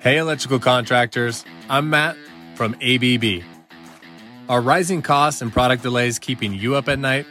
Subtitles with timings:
[0.00, 1.44] Hey, electrical contractors.
[1.68, 2.16] I'm Matt
[2.54, 3.42] from ABB.
[4.48, 7.26] Are rising costs and product delays keeping you up at night?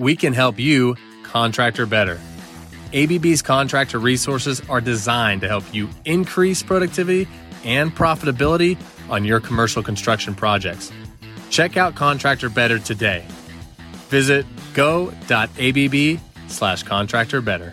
[0.00, 2.18] We can help you contractor better.
[2.92, 7.28] ABB's contractor resources are designed to help you increase productivity
[7.62, 8.76] and profitability
[9.08, 10.90] on your commercial construction projects.
[11.48, 13.24] Check out Contractor Better today.
[14.08, 16.18] Visit go.abb
[16.48, 17.72] slash contractor better.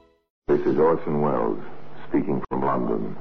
[0.47, 1.63] This is Orson Welles
[2.09, 3.15] speaking from London.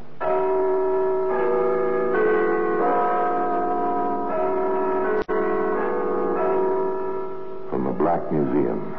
[7.70, 8.96] From the Black Museum,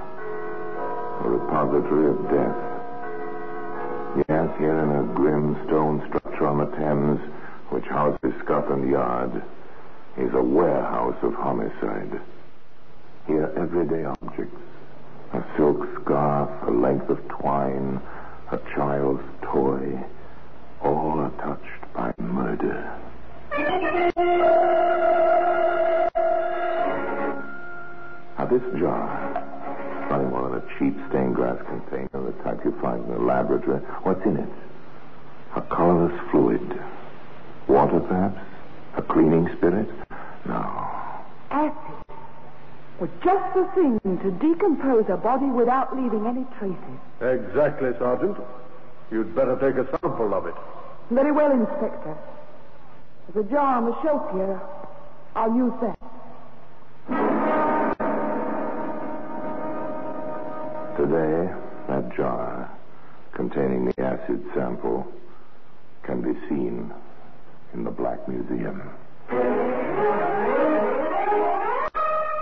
[1.25, 2.55] a repository of death.
[4.29, 7.19] Yes, here in a grim stone structure on the Thames,
[7.69, 9.43] which houses Scotland Yard,
[10.17, 12.21] is a warehouse of homicide.
[13.27, 14.70] Here, everyday objects
[15.33, 18.01] a silk scarf, a length of twine,
[18.51, 19.97] a child's toy,
[20.81, 22.97] all are touched by murder.
[28.37, 33.05] Now, this jar, nothing more than a cheap stained glass container, the type you find
[33.05, 33.79] in a laboratory.
[34.03, 34.49] What's in it?
[35.55, 36.79] A colorless fluid.
[37.67, 38.39] Water, perhaps?
[38.97, 39.87] A cleaning spirit?
[40.45, 40.89] No.
[41.51, 42.10] Acid
[43.01, 46.99] was just the thing to decompose a body without leaving any traces.
[47.19, 48.37] Exactly, Sergeant.
[49.09, 50.53] You'd better take a sample of it.
[51.09, 52.15] Very well, Inspector.
[53.33, 54.61] There's a jar on the shelf here.
[55.35, 55.97] I'll use that.
[60.95, 61.51] Today,
[61.87, 62.69] that jar
[63.33, 65.11] containing the acid sample
[66.03, 66.93] can be seen
[67.73, 68.79] in the Black Museum.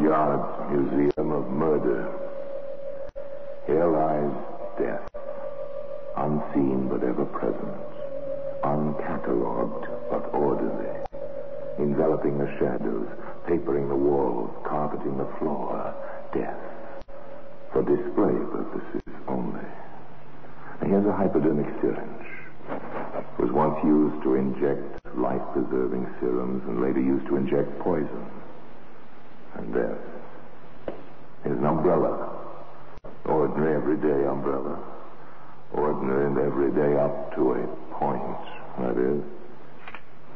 [0.00, 2.08] Scotland Museum of Murder.
[3.66, 4.32] Here lies
[4.78, 5.10] death,
[6.16, 7.76] unseen but ever present,
[8.64, 11.04] uncatalogued but orderly,
[11.78, 13.08] enveloping the shadows,
[13.46, 15.94] papering the walls, carpeting the floor.
[16.32, 16.56] Death,
[17.72, 19.68] for display purposes only.
[20.82, 22.26] Here's a hypodermic syringe.
[22.70, 28.39] It was once used to inject life-preserving serums and later used to inject poison.
[29.56, 30.94] And death.
[31.44, 32.36] An umbrella.
[33.24, 34.78] Ordinary, everyday umbrella.
[35.72, 38.22] Ordinary and everyday up to a point,
[38.78, 39.22] that is.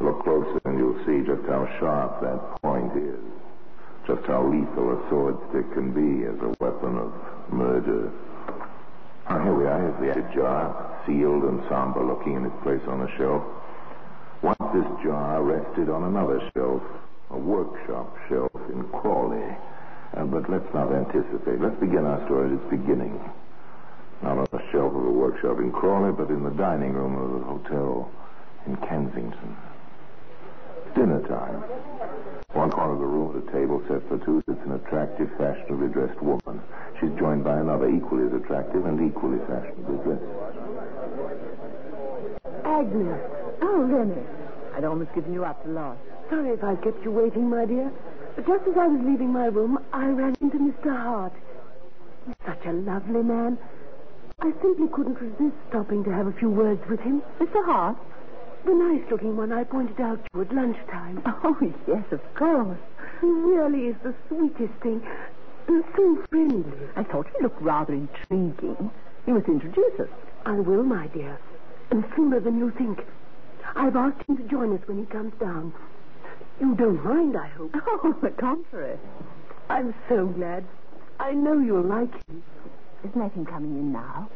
[0.00, 3.20] Look closer and you'll see just how sharp that point is.
[4.06, 7.12] Just how lethal a sword stick can be as a weapon of
[7.52, 8.10] murder.
[9.28, 9.80] Now, here we are.
[9.80, 13.42] Here's the acid jar, sealed and somber looking in its place on the shelf.
[14.42, 16.82] Once this jar rested on another shelf,
[17.30, 19.56] a workshop shelf in Crawley.
[20.16, 21.60] Uh, but let's not anticipate.
[21.60, 23.18] Let's begin our story at its beginning.
[24.22, 27.42] Not on the shelf of a workshop in Crawley, but in the dining room of
[27.42, 28.10] a hotel
[28.66, 29.56] in Kensington.
[30.94, 31.62] Dinner time.
[32.54, 35.88] One corner of the room, at a table set for two, sits an attractive, fashionably
[35.88, 36.62] dressed woman.
[37.00, 40.22] She's joined by another equally as attractive and equally fashionably dressed.
[42.64, 43.20] Agnes.
[43.60, 44.22] Oh, Lenny.
[44.76, 46.00] I'd almost given you up to lost.
[46.30, 47.90] Sorry if I kept you waiting, my dear.
[48.36, 50.90] Just as I was leaving my room, I ran into Mr.
[50.90, 51.32] Hart.
[52.26, 53.58] He's such a lovely man.
[54.40, 57.22] I simply couldn't resist stopping to have a few words with him.
[57.38, 57.64] Mr.
[57.64, 57.96] Hart?
[58.64, 61.22] The nice-looking one I pointed out to you at lunchtime.
[61.44, 62.78] Oh, yes, of course.
[63.20, 65.06] He really is the sweetest thing.
[65.68, 66.88] And so friendly.
[66.96, 68.90] I thought he looked rather intriguing.
[69.26, 70.08] You must introduce us.
[70.44, 71.38] I will, my dear.
[71.90, 73.00] And sooner than you think.
[73.76, 75.72] I've asked him to join us when he comes down.
[76.60, 77.74] You don't mind, I hope.
[77.86, 78.98] Oh, the contrary.
[79.68, 80.64] I'm so glad.
[81.18, 82.42] I know you'll like him.
[83.04, 84.28] Isn't that him coming in now?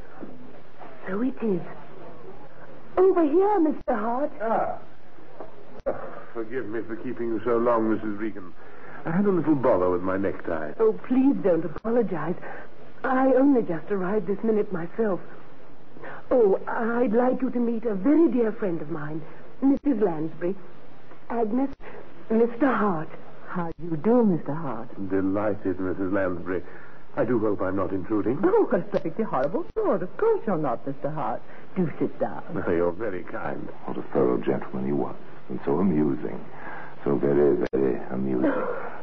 [1.07, 1.61] So it is.
[2.97, 3.95] Over here, Mr.
[3.99, 4.33] Hart.
[4.43, 4.79] Ah.
[5.87, 6.01] Oh,
[6.35, 8.19] forgive me for keeping you so long, Mrs.
[8.19, 8.53] Regan.
[9.05, 10.73] I had a little bother with my necktie.
[10.81, 12.35] Oh, please don't apologize.
[13.05, 15.21] I only just arrived this minute myself.
[16.31, 19.23] Oh, I'd like you to meet a very dear friend of mine,
[19.63, 20.03] Mrs.
[20.03, 20.57] Lansbury.
[21.31, 21.71] Agnes,
[22.31, 22.77] Mr.
[22.77, 23.09] Hart.
[23.49, 24.55] How do you do, Mr.
[24.55, 24.89] Hart?
[25.11, 26.13] Delighted, Mrs.
[26.13, 26.63] Lansbury.
[27.17, 28.39] I do hope I'm not intruding.
[28.45, 30.03] Oh, a perfectly horrible thought.
[30.03, 31.13] Of course you're not, Mr.
[31.13, 31.41] Hart.
[31.77, 32.43] Do sit down.
[32.69, 33.69] You're very kind.
[33.87, 35.17] What a thorough gentleman he was.
[35.49, 36.45] And so amusing.
[37.05, 38.51] So very, very amusing.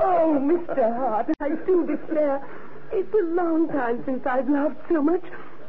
[0.00, 0.96] oh, Mr.
[0.96, 2.46] Hart, I do declare,
[2.92, 5.24] it's a long time since I've laughed so much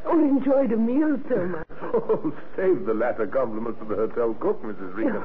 [0.06, 1.66] or enjoyed a meal so much.
[1.92, 4.94] Oh, save the latter compliment for the hotel cook, Mrs.
[4.96, 5.24] Regan.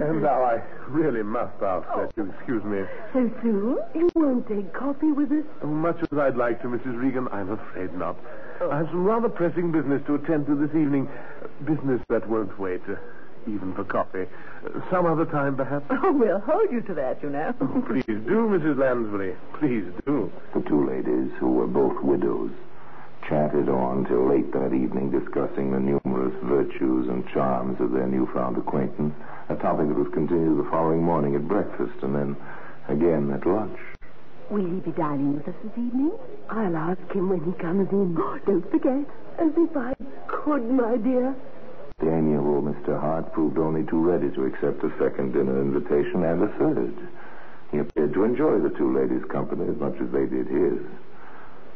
[0.00, 2.10] and now I really must ask that oh.
[2.16, 2.84] you excuse me.
[3.12, 3.78] So soon?
[3.94, 5.44] You won't take coffee with us?
[5.62, 6.98] Oh, much as I'd like to, Mrs.
[6.98, 8.16] Regan, I'm afraid not.
[8.60, 8.70] Oh.
[8.70, 11.08] I have some rather pressing business to attend to this evening.
[11.66, 12.82] Business that won't wait,
[13.46, 14.26] even for coffee.
[14.90, 15.86] Some other time, perhaps.
[16.02, 17.54] Oh, we'll hold you to that, you know.
[17.60, 18.78] Oh, please do, Mrs.
[18.78, 19.36] Lansbury.
[19.58, 20.32] Please do.
[20.54, 22.50] The two ladies, who were both widows,
[23.28, 28.56] chatted on till late that evening, discussing the numerous virtues and charms of their newfound
[28.56, 29.14] acquaintance,
[29.48, 32.36] a topic that was continued the following morning at breakfast and then
[32.88, 33.78] again at lunch.
[34.50, 36.10] Will he be dining with us this evening?
[36.48, 38.14] I'll ask him when he comes in.
[38.46, 39.06] Don't forget.
[39.38, 39.94] As if I
[40.26, 41.36] could, my dear.
[42.00, 42.98] The amiable Mr.
[42.98, 46.96] Hart proved only too ready to accept a second dinner invitation and a third.
[47.70, 50.80] He appeared to enjoy the two ladies' company as much as they did his.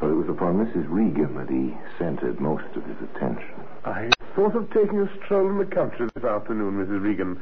[0.01, 0.87] But it was upon Mrs.
[0.89, 3.55] Regan that he centered most of his attention.
[3.85, 7.03] I thought of taking a stroll in the country this afternoon, Mrs.
[7.05, 7.41] Regan.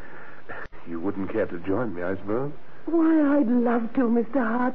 [0.88, 2.52] You wouldn't care to join me, I suppose?
[2.86, 4.44] Why, I'd love to, Mr.
[4.44, 4.74] Hart.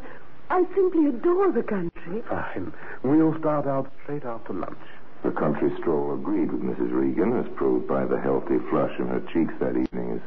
[0.50, 2.24] I simply adore the country.
[2.30, 2.72] Fine.
[3.04, 4.78] We'll start out straight after lunch.
[5.24, 6.92] The country stroll agreed with Mrs.
[6.94, 10.22] Regan, as proved by the healthy flush in her cheeks that evening as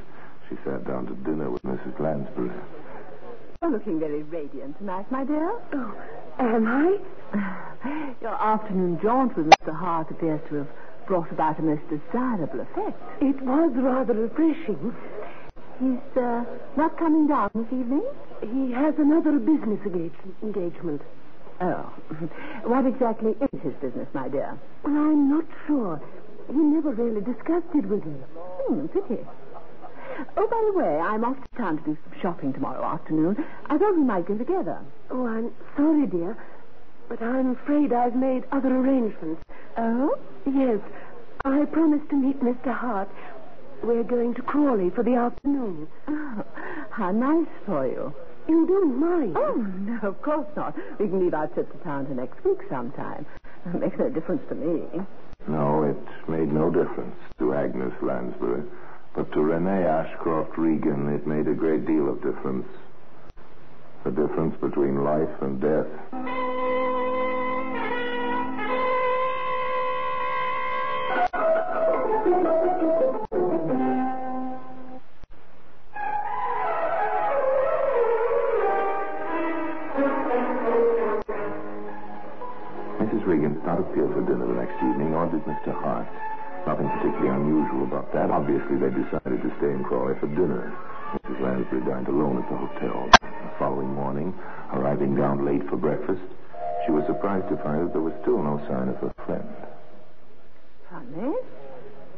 [0.49, 1.99] she sat down to dinner with Mrs.
[2.01, 2.51] Lansbury.
[3.63, 5.51] You're looking very radiant tonight, my dear.
[5.73, 5.95] Oh,
[6.39, 6.99] am I?
[8.21, 9.75] Your afternoon jaunt with Mr.
[9.75, 10.69] Hart appears to have
[11.07, 13.01] brought about a most desirable effect.
[13.23, 14.95] It was rather refreshing.
[15.79, 16.45] He's uh,
[16.77, 18.05] not coming down this evening?
[18.43, 21.01] He has another business engage- engagement.
[21.61, 21.93] Oh.
[22.65, 24.59] What exactly is his business, my dear?
[24.85, 26.01] Well, I'm not sure.
[26.49, 28.17] He never really discussed it with me.
[28.37, 29.21] Hmm, pity.
[30.37, 33.45] Oh, by the way, I'm off to town to do some shopping tomorrow afternoon.
[33.67, 34.79] I thought we might go together.
[35.11, 36.37] Oh, I'm sorry, dear,
[37.09, 39.43] but I'm afraid I've made other arrangements.
[39.77, 40.19] Oh?
[40.47, 40.81] Yes,
[41.45, 42.75] I promised to meet Mr.
[42.75, 43.09] Hart.
[43.83, 45.89] We're going to Crawley for the afternoon.
[46.09, 46.45] oh.
[46.91, 48.13] How nice for you.
[48.49, 49.37] You don't mind?
[49.37, 50.75] Oh, no, of course not.
[50.99, 53.27] We can leave our trip to town to next week sometime.
[53.67, 54.83] It makes no difference to me.
[55.49, 58.63] No, it made no difference to Agnes Lansbury.
[59.15, 62.67] But to Renee Ashcroft Regan, it made a great deal of difference.
[64.05, 66.50] The difference between life and death.
[97.51, 99.45] To find that there was still no sign of her friend.
[100.89, 101.35] Funny.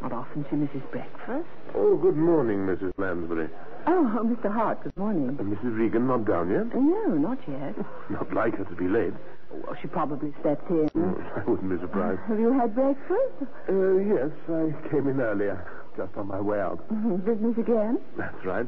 [0.02, 1.48] Not often she misses breakfast.
[1.74, 2.92] Oh, good morning, Mrs.
[2.98, 3.48] Lansbury.
[3.86, 4.52] Oh, oh, Mr.
[4.52, 5.36] Hart, good morning.
[5.38, 5.78] Uh, Mrs.
[5.78, 6.74] Regan not down yet?
[6.74, 7.74] No, not yet.
[8.10, 9.14] Not like her to be late.
[9.50, 10.88] Well, she probably slept in.
[10.96, 12.20] Oh, I wouldn't be surprised.
[12.28, 13.48] Have you had breakfast?
[13.68, 15.64] Uh, yes, I came in earlier,
[15.96, 16.78] just on my way out.
[17.24, 17.98] Business again?
[18.18, 18.66] That's right.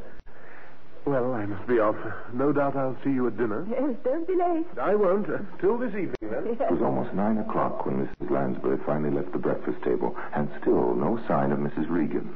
[1.07, 1.97] Well, I must be off.
[2.33, 3.67] No doubt I'll see you at dinner.
[3.69, 4.67] Yes, don't be late.
[4.81, 5.29] I won't.
[5.29, 6.47] Uh, till this evening, then.
[6.47, 8.31] It was almost nine o'clock when Mrs.
[8.31, 11.91] Lansbury finally left the breakfast table, and still no sign of Mrs.
[11.91, 12.35] Regan.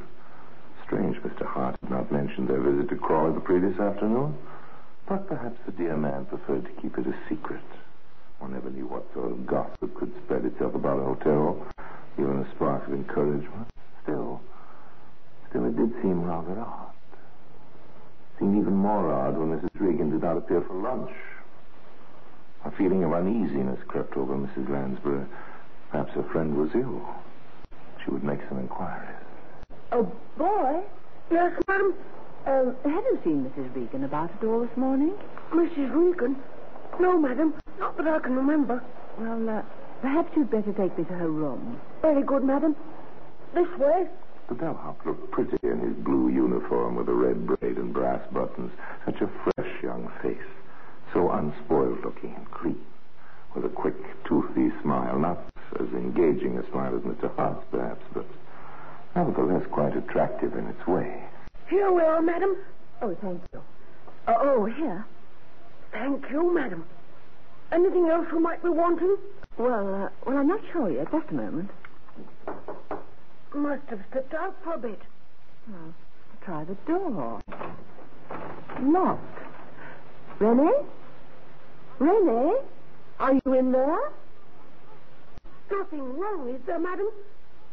[0.84, 1.46] Strange Mr.
[1.46, 4.36] Hart had not mentioned their visit to Crawley the previous afternoon.
[5.08, 7.64] But perhaps the dear man preferred to keep it a secret.
[8.38, 11.66] One never knew what sort of gossip could spread itself about a hotel,
[12.18, 13.68] even a spark of encouragement.
[14.02, 14.42] Still,
[15.48, 16.92] still it did seem rather odd.
[18.48, 19.68] Seemed even more odd when Mrs.
[19.78, 21.10] Regan did not appear for lunch.
[22.64, 24.70] A feeling of uneasiness crept over Mrs.
[24.70, 25.26] Lansbury.
[25.90, 27.06] Perhaps her friend was ill.
[28.02, 29.16] She would make some inquiries.
[29.92, 30.80] Oh, boy.
[31.30, 31.92] Yes, madam.
[32.46, 33.76] Um, have you seen Mrs.
[33.76, 35.12] Regan about at all this morning?
[35.52, 35.94] Mrs.
[35.94, 36.34] Regan?
[36.98, 37.52] No, madam.
[37.78, 38.82] Not that I can remember.
[39.18, 39.62] Well, uh,
[40.00, 41.78] perhaps you'd better take me to her room.
[42.00, 42.74] Very good, madam.
[43.54, 44.08] This way.
[44.48, 48.72] The bellhop looked pretty in his blue uniform with a red braid and brass buttons.
[49.04, 50.38] Such a fresh young face.
[51.12, 52.80] So unspoiled looking and clean.
[53.54, 55.18] With a quick, toothy smile.
[55.18, 55.38] Not
[55.78, 57.34] as engaging a smile as Mr.
[57.36, 58.24] Hart's, perhaps, but
[59.14, 61.22] nevertheless quite attractive in its way.
[61.68, 62.56] Here we are, madam.
[63.02, 63.60] Oh, thank you.
[64.26, 65.04] Uh, oh, here.
[65.92, 66.84] Thank you, madam.
[67.70, 69.18] Anything else you might be wanting?
[69.58, 71.10] Well, uh, well, I'm not sure yet.
[71.12, 71.70] Just a moment.
[73.54, 75.00] Must have stepped out for a bit.
[75.68, 75.94] Well,
[76.44, 77.40] try the door.
[78.82, 79.38] Locked.
[80.38, 80.70] Rennie?
[81.98, 82.54] Rennie?
[83.18, 84.12] Are you in there?
[85.70, 87.08] Nothing wrong, is there, madam?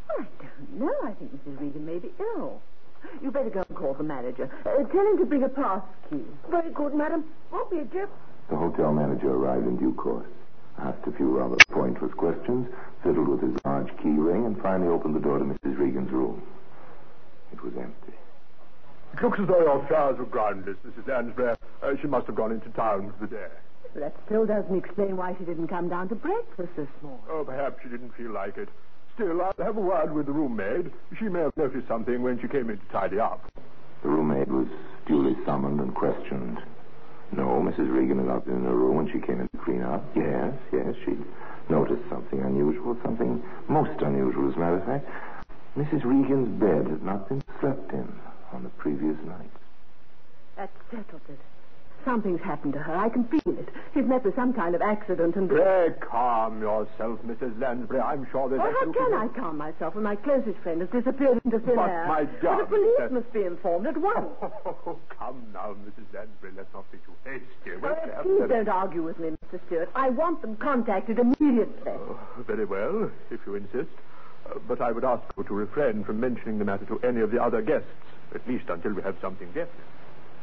[0.09, 0.93] I don't know.
[1.03, 1.59] I think Mrs.
[1.59, 2.61] Regan may be ill.
[3.21, 4.49] You better go and call the manager.
[4.65, 6.23] Uh, tell him to bring a pass key.
[6.49, 7.25] Very good, madam.
[7.51, 8.09] Won't be a dip.
[8.49, 10.25] The hotel manager arrived in due course,
[10.79, 12.67] asked a few rather pointless questions,
[13.03, 15.77] fiddled with his large key ring, and finally opened the door to Mrs.
[15.77, 16.41] Regan's room.
[17.53, 18.13] It was empty.
[19.13, 21.07] It looks as though your flowers were groundless, Mrs.
[21.07, 21.55] Lansbury.
[21.81, 23.47] Uh, she must have gone into town for the day.
[23.95, 27.23] That still doesn't explain why she didn't come down to breakfast this morning.
[27.29, 28.67] Oh, perhaps she didn't feel like it.
[29.13, 30.91] Still, I'll have a word with the room-maid.
[31.17, 33.49] She may have noticed something when she came in to tidy up.
[34.03, 34.67] The room-maid was
[35.07, 36.59] duly summoned and questioned.
[37.75, 37.93] Mrs.
[37.93, 40.01] Regan had not been in her room when she came in to clean up.
[40.15, 41.21] Yes, yes, she'd
[41.67, 45.09] noticed something unusual, something most unusual, as a matter of fact.
[45.75, 46.05] Mrs.
[46.05, 48.07] Regan's bed had not been slept in
[48.53, 49.51] on the previous night.
[50.55, 51.39] That settles it.
[52.05, 52.95] Something's happened to her.
[52.95, 53.67] I can feel it.
[53.93, 55.49] She's met with some kind of accident and...
[55.49, 57.59] Pray calm yourself, Mrs.
[57.59, 57.99] Lansbury.
[57.99, 61.41] I'm sure there's Well, how can I calm myself when my closest friend has disappeared
[61.43, 62.05] into thin But, air?
[62.07, 64.29] my Well, the police that- must be informed at once.
[64.87, 66.05] Oh, come now, Mrs.
[66.13, 66.51] Lansbury.
[66.55, 67.75] Let's not be too hasty.
[67.81, 69.59] We'll Oh, please don't argue with me, Mr.
[69.65, 69.89] Stewart.
[69.95, 71.91] I want them contacted immediately.
[71.91, 73.89] Oh, very well, if you insist.
[74.47, 77.31] Uh, but I would ask you to refrain from mentioning the matter to any of
[77.31, 77.87] the other guests,
[78.35, 79.71] at least until we have something definite.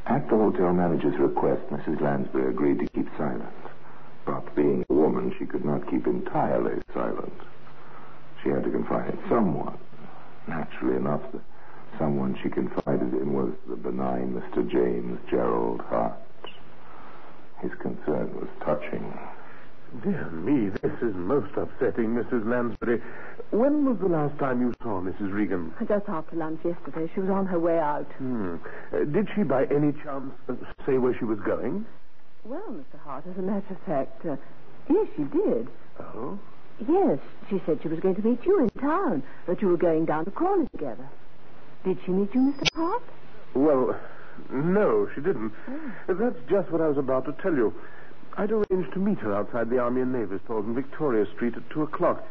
[0.07, 2.01] At the hotel manager's request, Mrs.
[2.01, 3.45] Lansbury agreed to keep silent.
[4.27, 7.41] But being a woman, she could not keep entirely silent.
[8.43, 9.79] She had to confide in someone.
[10.49, 11.41] Naturally enough, the
[11.99, 14.69] someone she confided in was the benign Mr.
[14.69, 16.19] James Gerald Hart.
[17.61, 19.05] His concern was touching.
[20.01, 22.47] Dear me, this is most upsetting, Mrs.
[22.47, 23.03] Lansbury.
[23.51, 25.35] When was the last time you saw Mrs.
[25.35, 25.75] Regan?
[25.87, 28.11] Just after lunch yesterday, she was on her way out.
[28.17, 28.57] Hmm.
[28.91, 30.55] Uh, did she by any chance uh,
[30.87, 31.85] say where she was going?
[32.45, 32.99] Well, Mr.
[33.05, 34.37] Hart, as a matter of fact, uh,
[34.89, 35.69] yes, she did.
[36.01, 36.39] Oh?
[36.89, 37.19] Yes,
[37.51, 40.25] she said she was going to meet you in town, that you were going down
[40.25, 41.07] to Crawley together.
[41.85, 42.75] Did she meet you, Mr.
[42.75, 43.03] Hart?
[43.55, 44.01] Well,
[44.51, 45.53] no, she didn't.
[46.09, 47.75] That's just what I was about to tell you.
[48.37, 51.69] I'd arranged to meet her outside the Army and Navy Stores in Victoria Street at
[51.71, 52.25] two o'clock.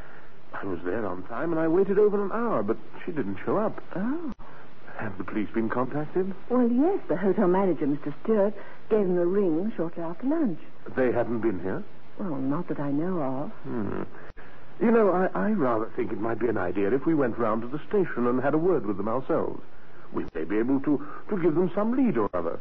[0.53, 3.58] I was there on time, and I waited over an hour, but she didn't show
[3.58, 3.81] up.
[3.96, 4.34] Oh.
[4.98, 6.34] Have the police been contacted?
[6.50, 8.13] Well, yes, the hotel manager, Mr.
[8.24, 8.53] Stewart,
[8.89, 10.60] gave them a ring shortly after lunch.
[10.96, 11.84] They hadn't been here?
[12.20, 13.51] Well, not that I know of.
[13.63, 14.03] Hmm.
[14.79, 17.62] You know, I, I rather think it might be an idea if we went round
[17.62, 19.62] to the station and had a word with them ourselves.
[20.12, 22.60] We may be able to, to give them some lead or other.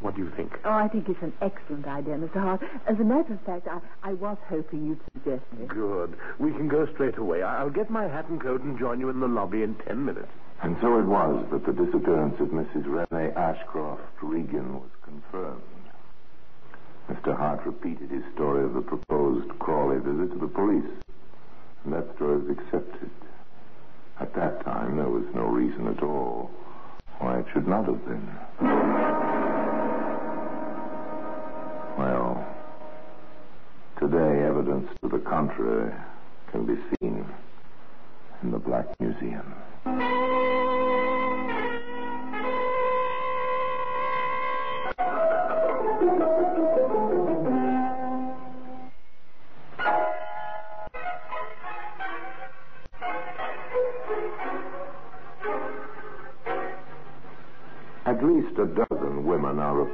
[0.00, 0.58] What do you think?
[0.64, 2.40] Oh, I think it's an excellent idea, Mr.
[2.40, 2.62] Hart.
[2.86, 5.68] As a matter of fact, I, I was hoping you'd suggest it.
[5.68, 6.16] Good.
[6.38, 7.42] We can go straight away.
[7.42, 10.04] I- I'll get my hat and coat and join you in the lobby in ten
[10.04, 10.28] minutes.
[10.62, 12.84] And so it was that the disappearance of Mrs.
[12.86, 15.60] Renee Ashcroft Regan was confirmed.
[17.10, 17.36] Mr.
[17.36, 20.90] Hart repeated his story of the proposed Crawley visit to the police,
[21.84, 23.10] and that story was accepted.
[24.20, 26.50] At that time, there was no reason at all
[27.18, 29.53] why it should not have been.
[31.96, 32.44] Well,
[34.00, 35.94] today evidence to the contrary
[36.50, 37.24] can be seen
[38.42, 39.54] in the Black Museum.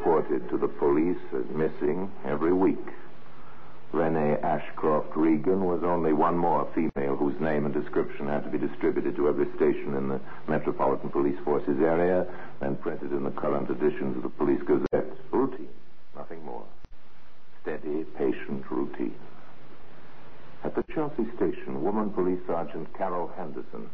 [0.00, 2.86] Reported to the police as missing every week.
[3.92, 8.56] Renee Ashcroft Regan was only one more female whose name and description had to be
[8.56, 12.26] distributed to every station in the Metropolitan Police Force's area
[12.62, 15.12] and printed in the current editions of the Police Gazette.
[15.32, 15.68] Routine,
[16.16, 16.64] nothing more.
[17.60, 19.14] Steady, patient routine.
[20.64, 23.90] At the Chelsea station, woman police sergeant Carol Henderson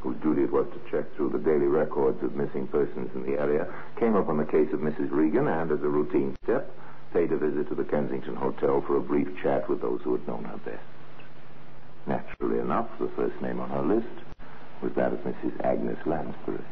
[0.00, 3.38] whose duty it was to check through the daily records of missing persons in the
[3.38, 3.66] area,
[3.98, 5.10] came up on the case of Mrs.
[5.10, 6.70] Regan and, as a routine step,
[7.12, 10.26] paid a visit to the Kensington Hotel for a brief chat with those who had
[10.28, 10.82] known her best.
[12.06, 14.24] Naturally enough, the first name on her list
[14.82, 15.58] was that of Mrs.
[15.64, 16.64] Agnes Lansbury.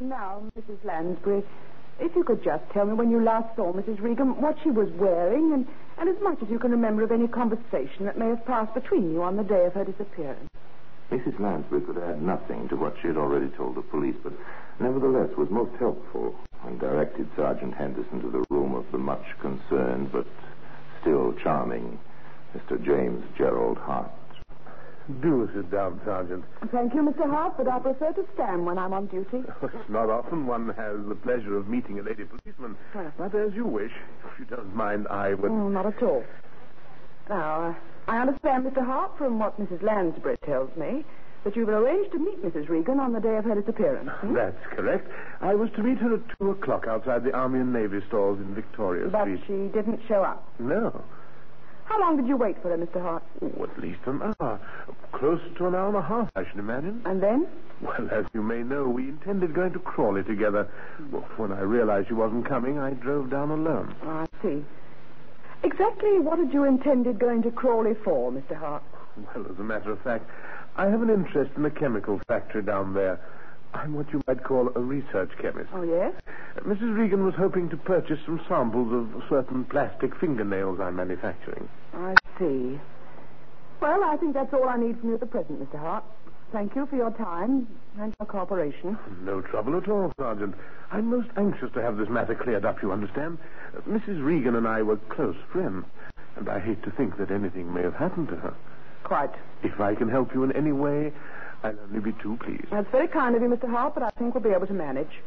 [0.00, 0.84] Now, Mrs.
[0.84, 1.42] Lansbury,
[2.00, 4.00] if you could just tell me when you last saw Mrs.
[4.00, 5.66] Regan, what she was wearing, and,
[5.98, 9.12] and as much as you can remember of any conversation that may have passed between
[9.12, 10.50] you on the day of her disappearance.
[11.10, 11.38] Mrs.
[11.38, 14.32] Lansbury could add nothing to what she had already told the police, but
[14.80, 16.34] nevertheless was most helpful
[16.66, 20.26] and directed Sergeant Henderson to the room of the much concerned but
[21.00, 21.98] still charming
[22.56, 22.82] Mr.
[22.84, 24.10] James Gerald Hart.
[25.20, 26.44] Do sit down, Sergeant.
[26.72, 27.30] Thank you, Mr.
[27.30, 29.44] Hart, but I prefer to stand when I'm on duty.
[29.62, 32.76] It's not often one has the pleasure of meeting a lady policeman.
[32.92, 33.12] Well.
[33.16, 33.92] But as you wish.
[34.32, 35.48] If you don't mind, I would.
[35.48, 36.24] Oh, not at all.
[37.28, 38.84] Now, uh, I understand, Mr.
[38.84, 39.82] Hart, from what Mrs.
[39.82, 41.04] Lansbury tells me,
[41.44, 42.68] that you've arranged to meet Mrs.
[42.68, 44.08] Regan on the day of her disappearance.
[44.20, 44.34] hmm?
[44.34, 45.08] That's correct.
[45.40, 48.54] I was to meet her at two o'clock outside the Army and Navy stores in
[48.54, 49.40] Victoria But Street.
[49.46, 50.48] she didn't show up.
[50.58, 51.02] No.
[51.84, 53.00] How long did you wait for her, Mr.
[53.00, 53.22] Hart?
[53.42, 54.58] Oh, at least an hour.
[55.12, 57.00] Close to an hour and a half, I should imagine.
[57.04, 57.46] And then?
[57.80, 60.68] Well, as you may know, we intended going to Crawley together.
[61.36, 63.94] When I realized she wasn't coming, I drove down alone.
[64.02, 64.64] Oh, I see.
[65.62, 68.56] Exactly what had you intended going to Crawley for, Mr.
[68.56, 68.82] Hart?
[69.16, 70.28] Well, as a matter of fact,
[70.76, 73.18] I have an interest in a chemical factory down there.
[73.74, 75.68] I'm what you might call a research chemist.
[75.74, 76.12] Oh, yes?
[76.56, 76.96] Uh, Mrs.
[76.96, 81.68] Regan was hoping to purchase some samples of certain plastic fingernails I'm manufacturing.
[81.94, 82.78] I see.
[83.80, 85.78] Well, I think that's all I need from you at the present, Mr.
[85.78, 86.04] Hart.
[86.52, 87.66] Thank you for your time
[87.98, 88.96] and your cooperation.
[89.22, 90.54] No trouble at all, Sergeant.
[90.92, 93.38] I'm most anxious to have this matter cleared up, you understand.
[93.76, 94.24] Uh, Mrs.
[94.24, 95.84] Regan and I were close friends,
[96.36, 98.54] and I hate to think that anything may have happened to her.
[99.02, 99.32] Quite.
[99.62, 101.12] If I can help you in any way,
[101.64, 102.70] I'll only be too pleased.
[102.70, 103.68] That's very kind of you, Mr.
[103.68, 105.20] Hart, but I think we'll be able to manage.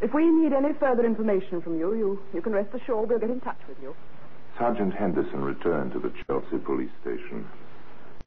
[0.00, 3.30] If we need any further information from you, you, you can rest assured we'll get
[3.30, 3.94] in touch with you.
[4.58, 7.46] Sergeant Henderson returned to the Chelsea police station.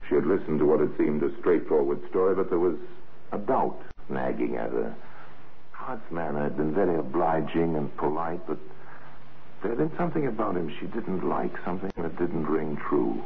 [0.07, 2.75] She had listened to what had seemed a straightforward story, but there was
[3.31, 4.95] a doubt nagging at her.
[5.71, 8.57] Hart's manner had been very obliging and polite, but
[9.61, 13.21] there had been something about him she didn't like, something that didn't ring true.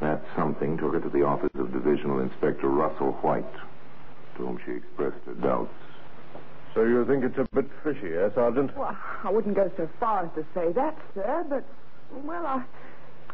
[0.00, 3.52] That something took her to the office of Divisional Inspector Russell White,
[4.36, 5.74] to whom she expressed her doubts.
[6.74, 8.76] So you think it's a bit fishy, eh, Sergeant?
[8.76, 11.64] Well, I wouldn't go so far as to say that, sir, but,
[12.24, 12.62] well, I,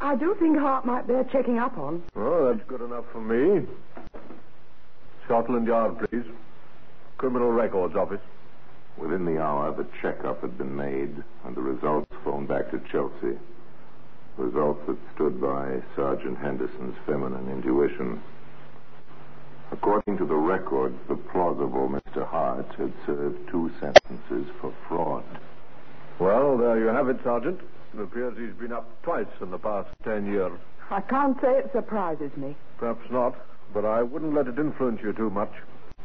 [0.01, 2.03] I do think Hart might bear checking up on.
[2.17, 3.67] Oh, that's good enough for me.
[5.25, 6.25] Scotland Yard, please.
[7.17, 8.21] Criminal Records Office.
[8.99, 13.39] Within the hour, the checkup had been made, and the results phoned back to Chelsea.
[14.37, 18.21] Results that stood by Sergeant Henderson's feminine intuition.
[19.73, 22.27] According to the records, the plausible Mr.
[22.27, 25.25] Hart had served two sentences for fraud.
[26.19, 27.61] Well, there you have it, Sergeant.
[27.95, 30.59] It appears he's been up twice in the past ten years.
[30.91, 32.57] I can't say it surprises me.
[32.79, 33.37] Perhaps not,
[33.73, 35.53] but I wouldn't let it influence you too much.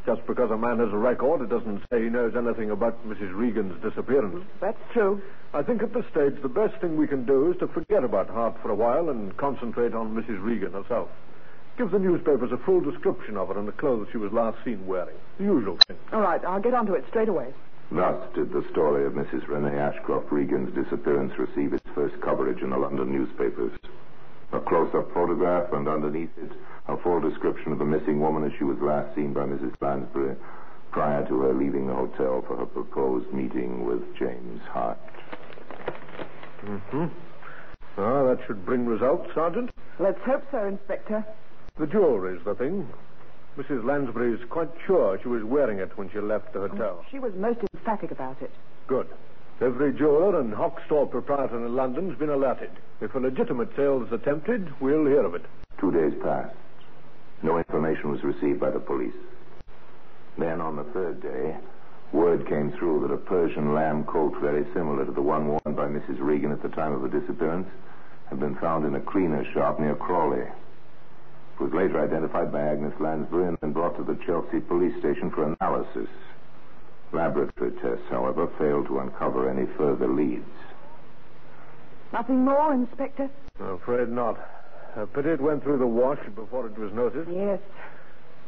[0.06, 3.36] Just because a man has a record, it doesn't say he knows anything about Mrs.
[3.36, 4.46] Regan's disappearance.
[4.62, 5.22] That's true.
[5.54, 8.30] I think at this stage the best thing we can do is to forget about
[8.30, 10.44] Hart for a while and concentrate on Mrs.
[10.44, 11.10] Regan herself.
[11.78, 14.86] Give the newspapers a full description of her and the clothes she was last seen
[14.86, 15.16] wearing.
[15.38, 15.98] The usual thing.
[16.14, 17.54] All right, I'll get onto it straight away.
[17.92, 19.48] Thus did the story of Mrs.
[19.48, 23.72] Renee Ashcroft Regan's disappearance receive its first coverage in the London newspapers.
[24.54, 26.52] A close-up photograph and underneath it
[26.88, 29.74] a full description of the missing woman as she was last seen by Mrs.
[29.82, 30.36] Lansbury
[30.92, 34.98] prior to her leaving the hotel for her proposed meeting with James Hart.
[36.64, 37.06] Mm-hmm.
[37.98, 39.72] Ah, that should bring results, Sergeant.
[40.00, 41.26] Let's hope so, Inspector.
[41.78, 42.88] The jewelry's the thing.
[43.58, 43.84] Mrs.
[43.84, 47.04] Lansbury is quite sure she was wearing it when she left the hotel.
[47.12, 48.52] She was most emphatic about it.
[48.88, 49.08] Good.
[49.62, 52.72] Every jeweler and hock store proprietor in London's been alerted.
[53.02, 55.46] If a legitimate sale is attempted, we'll hear of it.
[55.80, 56.56] Two days passed.
[57.44, 59.14] No information was received by the police.
[60.38, 61.58] Then, on the third day,
[62.14, 65.88] word came through that a Persian lamb coat very similar to the one worn by
[65.88, 66.20] Mrs.
[66.20, 67.68] Regan at the time of her disappearance
[68.30, 70.46] had been found in a cleaner's shop near Crawley.
[71.60, 75.30] It was later identified by Agnes Lansbury and then brought to the Chelsea police station
[75.30, 76.08] for analysis.
[77.12, 80.46] Laboratory tests, however, failed to uncover any further leads.
[82.14, 83.30] Nothing more, Inspector?
[83.60, 84.40] I'm afraid not.
[84.96, 87.30] A pity it went through the wash before it was noticed.
[87.30, 87.60] Yes.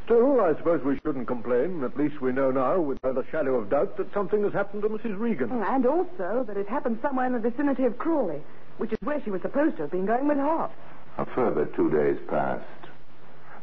[0.05, 1.83] Still, I suppose we shouldn't complain.
[1.83, 4.89] At least we know now, without a shadow of doubt, that something has happened to
[4.89, 5.19] Mrs.
[5.19, 5.51] Regan.
[5.51, 8.41] And also that it happened somewhere in the vicinity of Crawley,
[8.77, 10.71] which is where she was supposed to have been going with Hart.
[11.17, 12.80] A further two days passed.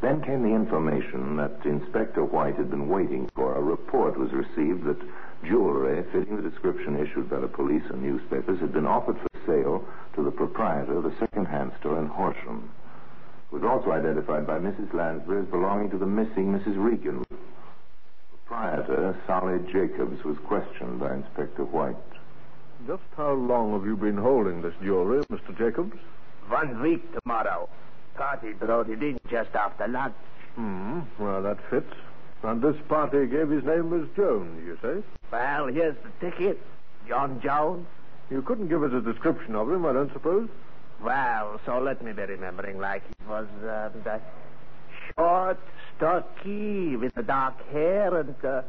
[0.01, 3.57] Then came the information that Inspector White had been waiting for.
[3.57, 5.01] A report was received that
[5.45, 9.85] jewelry fitting the description issued by the police and newspapers had been offered for sale
[10.15, 12.71] to the proprietor of a second-hand store in Horsham.
[13.51, 14.93] It was also identified by Mrs.
[14.95, 16.77] Lansbury as belonging to the missing Mrs.
[16.77, 17.25] Regan.
[18.47, 21.97] Proprietor Solly Jacobs was questioned by Inspector White.
[22.87, 25.57] Just how long have you been holding this jewelry, Mr.
[25.59, 25.97] Jacobs?
[26.49, 27.69] One week tomorrow.
[28.19, 30.15] Party brought it in just after lunch.
[30.57, 31.01] Hmm.
[31.21, 31.95] Well, that fits.
[32.43, 35.03] And this party gave his name as Jones, you say?
[35.31, 36.61] Well, here's the ticket.
[37.07, 37.87] John Jones.
[38.29, 40.49] You couldn't give us a description of him, I don't suppose?
[41.01, 43.91] Well, so let me be remembering like he was uh,
[45.17, 45.61] short,
[45.97, 48.63] stocky, with the dark hair and, uh,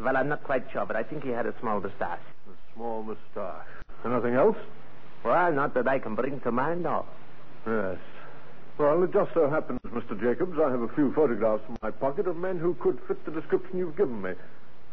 [0.00, 2.20] well, I'm not quite sure, but I think he had a small mustache.
[2.46, 3.66] A small mustache.
[4.04, 4.58] Anything else?
[5.24, 7.06] Well, not that I can bring to mind, no.
[7.66, 7.96] Yes.
[8.78, 10.18] Well, it just so happens, Mr.
[10.20, 13.30] Jacobs, I have a few photographs in my pocket of men who could fit the
[13.30, 14.32] description you've given me.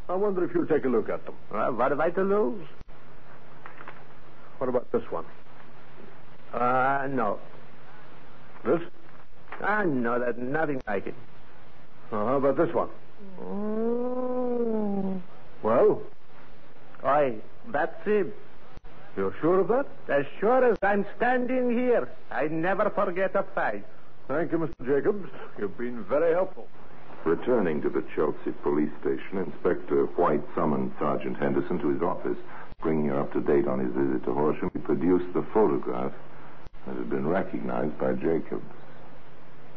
[0.08, 1.36] I wonder if you'll take a look at them.
[1.52, 2.68] Well, what have I to lose?
[4.58, 5.26] What about this one?
[6.54, 7.40] Uh, no.
[8.66, 8.82] This?
[9.62, 11.16] Ah, no, there's nothing like it.
[12.12, 12.90] Uh, how about this one?
[13.40, 15.22] Mm.
[15.64, 16.02] Well,
[17.04, 17.36] Aye,
[17.72, 18.36] that's it.
[19.20, 19.86] You're sure of that?
[20.08, 23.86] As sure as I'm standing here, I never forget a fight.
[24.30, 24.86] Thank you, Mr.
[24.86, 25.30] Jacobs.
[25.58, 26.70] You've been very helpful.
[27.26, 32.38] Returning to the Chelsea police station, Inspector White summoned Sergeant Henderson to his office.
[32.82, 36.14] Bringing her up to date on his visit to Horsham, he produced the photograph
[36.88, 38.64] that had been recognized by Jacobs.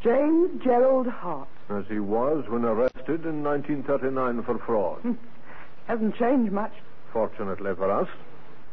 [0.04, 1.48] James Gerald Hart.
[1.68, 5.18] As he was when arrested in 1939 for fraud.
[5.88, 6.72] Hasn't changed much.
[7.12, 8.08] Fortunately for us.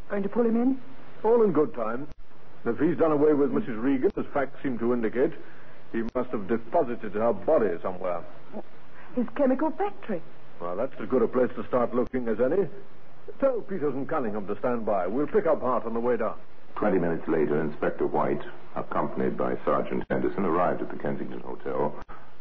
[0.10, 0.82] Going to pull him in?
[1.24, 2.08] All in good time.
[2.66, 3.82] If he's done away with Mrs.
[3.82, 5.34] Regan, as facts seem to indicate,
[5.92, 8.22] he must have deposited her body somewhere.
[9.16, 10.22] His chemical factory.
[10.60, 12.68] Well, that's as good a place to start looking as any.
[13.40, 15.08] Tell Peters and Cunningham to stand by.
[15.08, 16.36] We'll pick up Hart on the way down.
[16.76, 18.42] Twenty minutes later, Inspector White,
[18.76, 21.96] accompanied by Sergeant Henderson, arrived at the Kensington Hotel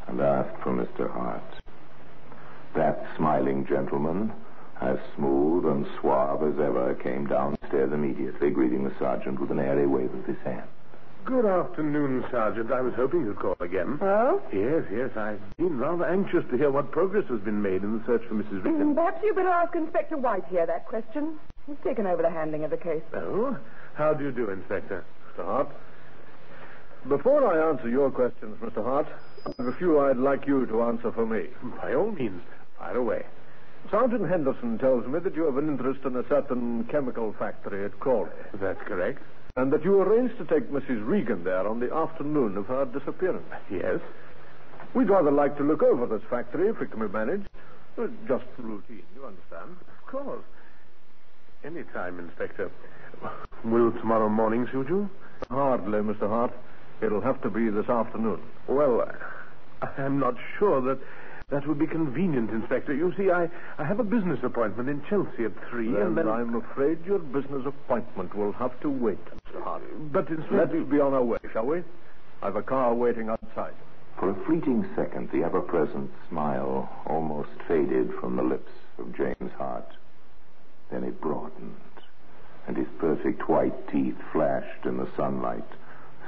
[0.07, 1.11] and asked for Mr.
[1.11, 1.42] Hart.
[2.74, 4.33] That smiling gentleman,
[4.81, 7.26] as smooth and suave as ever, came
[7.68, 10.68] downstairs immediately, greeting the sergeant with an airy wave of his hand.
[11.24, 12.72] Good afternoon, Sergeant.
[12.72, 13.98] I was hoping you'd call again.
[14.00, 14.40] Oh?
[14.52, 15.11] Yes, yes.
[15.16, 18.35] I've been rather anxious to hear what progress has been made in the search for
[18.35, 18.64] Mrs.
[18.64, 18.94] Regan.
[18.94, 21.38] Perhaps you'd better ask Inspector White here that question.
[21.66, 23.02] He's taken over the handling of the case.
[23.14, 23.59] Oh?
[23.94, 25.04] How do you do, Inspector?
[25.37, 25.44] Mr.
[25.44, 25.68] Hart.
[27.07, 28.83] Before I answer your questions, Mr.
[28.83, 29.07] Hart,
[29.46, 31.48] I have a few I'd like you to answer for me.
[31.83, 32.40] By all means.
[32.78, 33.26] Fire away.
[33.90, 37.98] Sergeant Henderson tells me that you have an interest in a certain chemical factory at
[38.00, 38.30] Crawley.
[38.54, 39.22] That's correct.
[39.56, 41.06] And that you arranged to take Mrs.
[41.06, 43.46] Regan there on the afternoon of her disappearance.
[43.70, 44.00] Yes.
[44.94, 47.48] We'd rather like to look over this factory if it can be managed.
[47.96, 49.76] Uh, Just routine, you understand?
[49.80, 50.44] Of course.
[51.64, 52.70] Any time, Inspector.
[53.64, 55.08] Will tomorrow morning suit you?
[55.50, 56.28] Hardly, Mr.
[56.28, 56.52] Hart.
[57.02, 58.40] It'll have to be this afternoon.
[58.68, 59.10] Well,
[59.96, 60.98] I'm not sure that
[61.50, 62.94] that would be convenient, Inspector.
[62.94, 66.54] You see, I, I have a business appointment in Chelsea at three, and then I'm
[66.54, 69.62] afraid your business appointment will have to wait, Mr.
[69.62, 69.82] Hart.
[70.12, 70.78] But, Inspector...
[70.78, 71.82] Let's be on our way, shall we?
[72.42, 73.74] I've a car waiting outside.
[74.20, 79.96] For a fleeting second, the ever-present smile almost faded from the lips of James Hart.
[80.90, 81.76] Then it broadened,
[82.66, 85.64] and his perfect white teeth flashed in the sunlight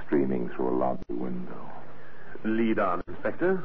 [0.06, 1.70] streaming through a lobby window.
[2.44, 3.62] Lead on, Inspector.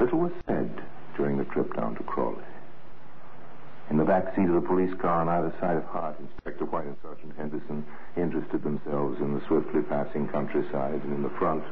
[0.00, 0.82] Little was said
[1.16, 2.42] during the trip down to Crawley.
[3.90, 6.86] In the back seat of the police car on either side of Hart, Inspector White
[6.86, 7.84] and Sergeant Henderson
[8.16, 11.62] interested themselves in the swiftly passing countryside, and in the front,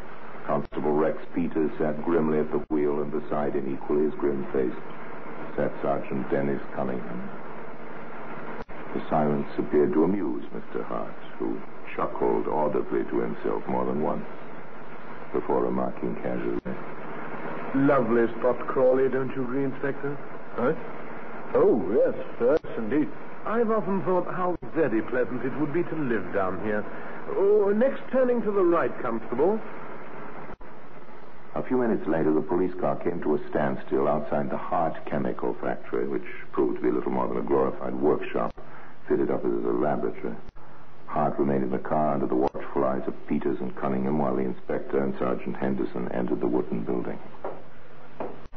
[0.46, 4.76] Constable Rex Peters sat grimly at the wheel, and beside him, equally as grim-faced,
[5.56, 7.30] sat Sergeant Dennis Cunningham.
[8.94, 10.84] The silence appeared to amuse Mr.
[10.84, 11.58] Hart, who
[11.96, 14.26] chuckled audibly to himself more than once
[15.32, 16.71] before remarking casually,
[17.74, 20.16] Lovely spot, Crawley, don't you agree, Inspector?
[20.56, 20.74] Huh?
[21.54, 23.08] Oh, yes, yes, indeed.
[23.46, 26.84] I've often thought how very pleasant it would be to live down here.
[27.30, 29.58] Oh, next turning to the right, Constable.
[31.54, 35.56] A few minutes later, the police car came to a standstill outside the Hart Chemical
[35.60, 38.54] Factory, which proved to be little more than a glorified workshop
[39.08, 40.34] fitted up as a laboratory.
[41.06, 44.42] Hart remained in the car under the watchful eyes of Peters and Cunningham while the
[44.42, 47.18] inspector and Sergeant Henderson entered the wooden building.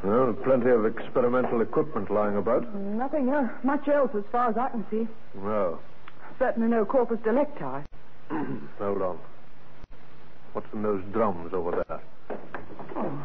[0.04, 2.74] Well, plenty of experimental equipment lying about.
[2.76, 5.08] Nothing uh, much else as far as I can see.
[5.36, 5.80] Well,
[6.38, 7.86] Certainly no corpus delicti.
[8.78, 9.18] hold on.
[10.54, 12.02] What's in those drums over there?
[12.96, 13.22] Oh,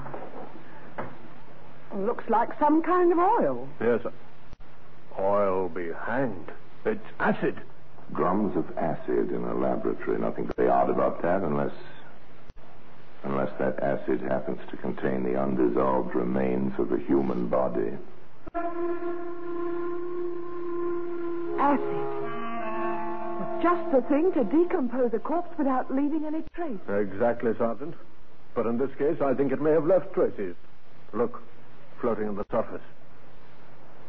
[1.96, 3.68] Looks like some kind of oil.
[3.80, 4.00] Yes.
[5.18, 6.52] Oil be hanged.
[6.84, 7.60] It's acid.
[8.14, 10.18] Drums of acid in a laboratory.
[10.18, 11.72] Nothing very odd about that unless.
[13.24, 17.92] Unless that acid happens to contain the undissolved remains of a human body.
[21.58, 21.80] Acid.
[23.62, 26.78] Just the thing to decompose a corpse without leaving any trace.
[26.88, 27.94] Exactly, Sergeant.
[28.54, 30.56] But in this case, I think it may have left traces.
[31.12, 31.40] Look,
[32.00, 32.82] floating on the surface,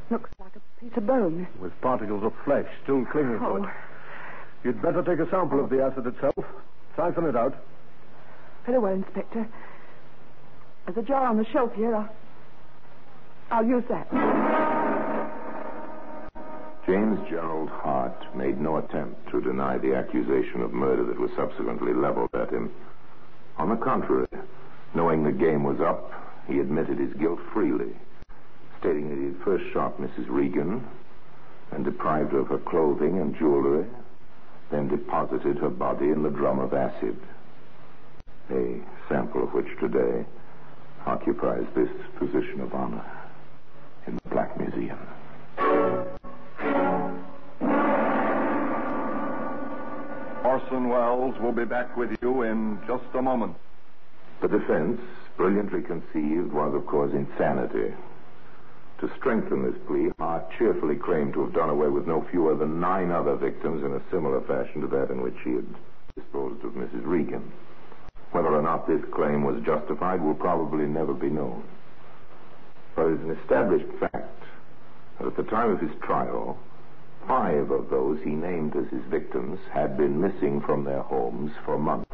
[0.09, 1.47] Looks like a piece of bone.
[1.61, 3.63] with particles of flesh still clinging to it.
[3.63, 3.71] Oh,
[4.63, 6.35] You'd better take a sample of the acid itself.
[6.97, 7.55] Siphon it out.
[8.65, 9.47] Very well, Inspector.
[10.85, 11.95] There's a jar on the shelf here.
[11.95, 12.09] I'll,
[13.51, 14.09] I'll use that.
[16.85, 21.93] James Gerald Hart made no attempt to deny the accusation of murder that was subsequently
[21.93, 22.71] leveled at him.
[23.57, 24.27] On the contrary,
[24.95, 26.11] knowing the game was up,
[26.47, 27.95] he admitted his guilt freely,
[28.79, 30.25] stating that he had first shot Mrs.
[30.27, 30.85] Regan
[31.71, 33.85] and deprived her of her clothing and jewelry,
[34.71, 37.17] then deposited her body in the drum of acid,
[38.51, 40.25] a sample of which today
[41.05, 43.05] occupies this position of honor
[44.07, 44.99] in the Black Museum.
[50.43, 53.55] Orson Welles will be back with you in just a moment.
[54.41, 54.99] The defense,
[55.37, 57.93] brilliantly conceived, was, of course, insanity.
[58.99, 62.79] To strengthen this plea, Hart cheerfully claimed to have done away with no fewer than
[62.79, 65.65] nine other victims in a similar fashion to that in which he had
[66.15, 67.05] disposed of Mrs.
[67.05, 67.51] Regan.
[68.31, 71.63] Whether or not this claim was justified will probably never be known.
[72.95, 74.43] But it is an established fact
[75.19, 76.57] that at the time of his trial,
[77.27, 81.77] five of those he named as his victims had been missing from their homes for
[81.77, 82.09] months.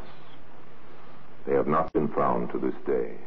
[1.45, 3.17] They have not been found to this day.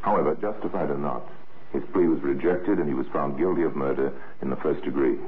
[0.00, 1.28] However, justified or not,
[1.72, 5.18] his plea was rejected and he was found guilty of murder in the first degree.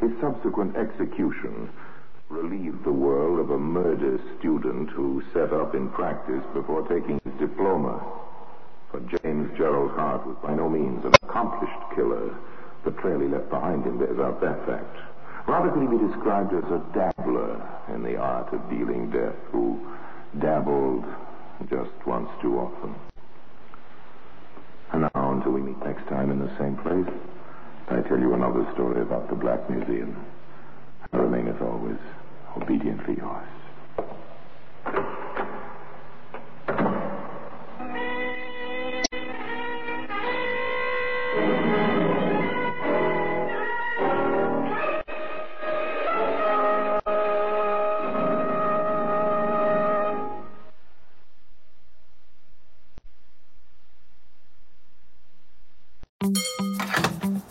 [0.00, 1.70] His subsequent execution
[2.28, 7.34] relieved the world of a murder student who set up in practice before taking his
[7.38, 8.02] diploma.
[8.90, 12.34] For James Gerald Hart was by no means an accomplished killer.
[12.84, 14.96] The trail he left behind him bears out that fact.
[15.46, 17.60] Rather could he be described as a dabbler
[17.94, 19.78] in the art of dealing death, who
[20.40, 21.04] dabbled
[21.68, 22.94] just once too often.
[24.92, 27.06] And now, until we meet next time in the same place,
[27.88, 30.16] I tell you another story about the Black Museum.
[31.14, 31.96] I remain, as always,
[32.56, 33.46] obediently yours.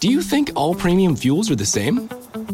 [0.02, 2.10] Do you think all premium fuels are the same?